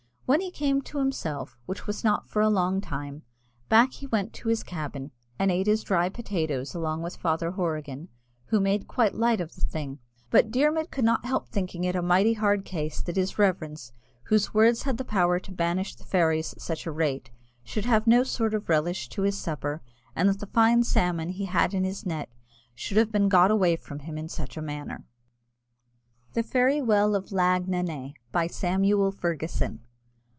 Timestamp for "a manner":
24.55-25.03